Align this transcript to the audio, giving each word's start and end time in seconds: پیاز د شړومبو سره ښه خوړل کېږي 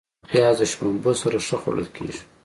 پیاز 0.29 0.57
د 0.61 0.63
شړومبو 0.71 1.11
سره 1.21 1.37
ښه 1.47 1.57
خوړل 1.61 1.87
کېږي 1.95 2.19